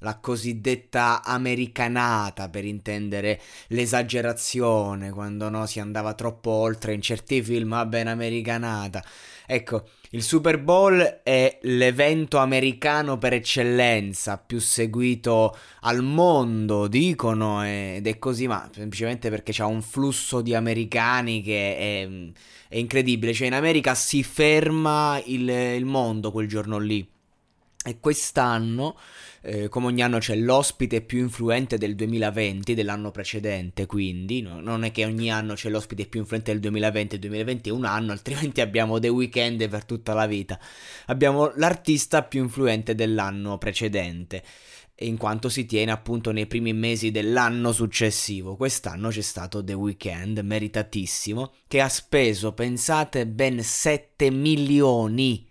[0.00, 7.70] la cosiddetta americanata, per intendere l'esagerazione, quando no, si andava troppo oltre in certi film,
[7.70, 9.02] va bene americanata.
[9.46, 18.06] Ecco, il Super Bowl è l'evento americano per eccellenza, più seguito al mondo, dicono, ed
[18.06, 22.08] è così, ma semplicemente perché c'è un flusso di americani che è,
[22.68, 23.32] è incredibile.
[23.32, 27.06] Cioè in America si ferma il, il mondo quel giorno lì.
[27.88, 28.98] E quest'anno
[29.40, 34.84] eh, come ogni anno c'è l'ospite più influente del 2020, dell'anno precedente, quindi no, non
[34.84, 38.12] è che ogni anno c'è l'ospite più influente del 2020, il 2020 è un anno,
[38.12, 40.60] altrimenti abbiamo The Weeknd per tutta la vita.
[41.06, 44.42] Abbiamo l'artista più influente dell'anno precedente
[45.00, 48.56] in quanto si tiene appunto nei primi mesi dell'anno successivo.
[48.56, 55.47] Quest'anno c'è stato The Weeknd, meritatissimo, che ha speso, pensate, ben 7 milioni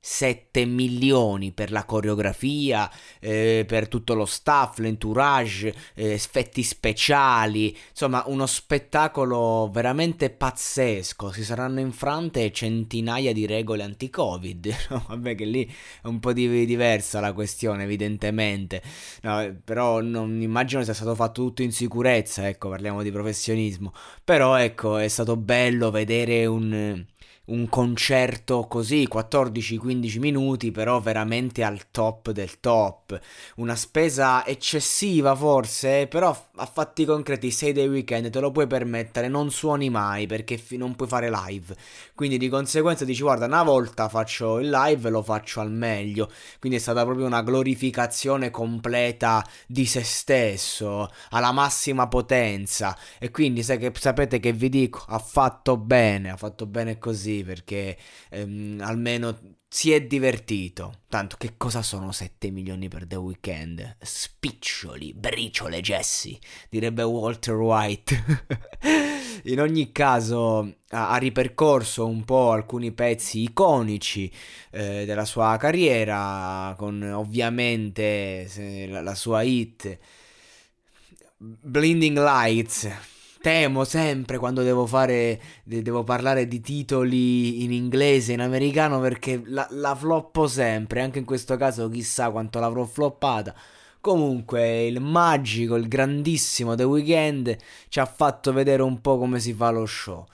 [0.00, 8.22] 7 milioni per la coreografia, eh, per tutto lo staff, l'entourage, eh, effetti speciali, insomma
[8.26, 15.04] uno spettacolo veramente pazzesco, si saranno infrante centinaia di regole anti-covid, no?
[15.08, 15.64] vabbè che lì
[16.02, 18.82] è un po' di- diversa la questione evidentemente,
[19.22, 23.92] no, però non immagino sia stato fatto tutto in sicurezza, ecco parliamo di professionismo,
[24.24, 27.04] però ecco è stato bello vedere un
[27.48, 33.18] un concerto così, 14-15 minuti, però veramente al top del top.
[33.56, 39.28] Una spesa eccessiva forse, però a fatti concreti, sei dei weekend, te lo puoi permettere,
[39.28, 41.74] non suoni mai perché non puoi fare live.
[42.14, 46.30] Quindi di conseguenza dici guarda, una volta faccio il live lo faccio al meglio.
[46.58, 52.96] Quindi è stata proprio una glorificazione completa di se stesso, alla massima potenza.
[53.18, 57.37] E quindi sai che, sapete che vi dico, ha fatto bene, ha fatto bene così
[57.44, 57.96] perché
[58.30, 61.00] ehm, almeno si è divertito.
[61.08, 63.96] Tanto che cosa sono 7 milioni per The Weeknd?
[64.00, 66.38] Spiccioli, briciole, Jesse,
[66.70, 68.24] direbbe Walter White.
[69.44, 74.30] In ogni caso ha, ha, ripercorso un po' alcuni pezzi iconici
[74.70, 78.50] eh, della sua carriera, con ovviamente
[78.88, 79.98] la, la sua hit
[81.36, 89.00] Blinding Lights temo sempre quando devo fare devo parlare di titoli in inglese in americano
[89.00, 93.54] perché la, la floppo sempre anche in questo caso chissà quanto l'avrò floppata.
[94.00, 97.56] Comunque il magico il grandissimo The Weeknd
[97.88, 100.24] ci ha fatto vedere un po' come si fa lo show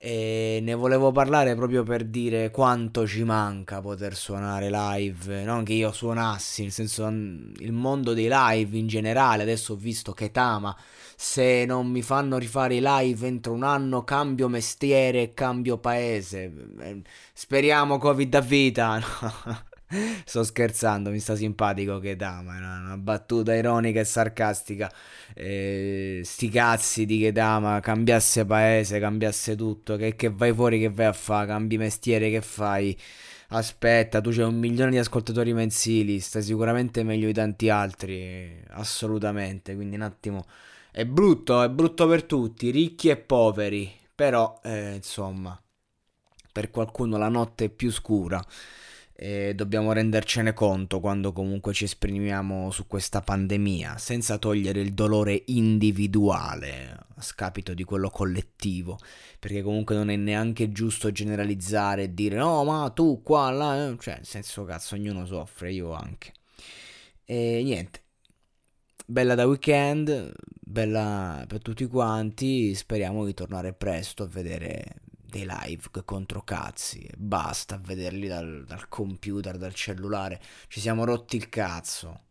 [0.00, 5.72] e ne volevo parlare proprio per dire quanto ci manca poter suonare live, non che
[5.72, 10.76] io suonassi, nel senso il mondo dei live in generale, adesso ho visto che Tama,
[11.16, 16.52] se non mi fanno rifare i live entro un anno cambio mestiere e cambio paese,
[17.32, 18.98] speriamo Covid a vita,
[19.44, 19.66] no?
[20.24, 24.92] Sto scherzando, mi sta simpatico che Dama, una, una battuta ironica e sarcastica.
[25.34, 29.96] Eh, sti cazzi di che Dama cambiasse paese, cambiasse tutto.
[29.96, 31.46] Che, che vai fuori, che vai a fare?
[31.46, 32.96] Cambi mestiere, che fai?
[33.50, 39.74] Aspetta, tu c'hai un milione di ascoltatori mensili, stai sicuramente meglio di tanti altri, assolutamente.
[39.74, 40.44] Quindi un attimo,
[40.92, 43.90] è brutto, è brutto per tutti, ricchi e poveri.
[44.14, 45.58] Però, eh, insomma,
[46.52, 48.44] per qualcuno la notte è più scura
[49.20, 55.42] e dobbiamo rendercene conto quando comunque ci esprimiamo su questa pandemia, senza togliere il dolore
[55.46, 58.96] individuale a scapito di quello collettivo,
[59.40, 64.14] perché comunque non è neanche giusto generalizzare e dire no ma tu qua, là, cioè
[64.14, 66.32] nel senso cazzo ognuno soffre, io anche.
[67.24, 68.02] E niente,
[69.04, 75.90] bella da weekend, bella per tutti quanti, speriamo di tornare presto a vedere dei live
[76.04, 77.08] contro cazzi.
[77.16, 80.40] Basta vederli dal, dal computer, dal cellulare.
[80.68, 82.26] Ci siamo rotti il cazzo.